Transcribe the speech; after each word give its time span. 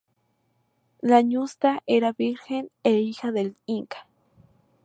La 1.01 1.21
ñusta 1.21 1.83
era 1.85 2.11
virgen 2.11 2.71
e 2.81 2.93
hija 2.93 3.31
del 3.31 3.55
inca. 3.67 4.07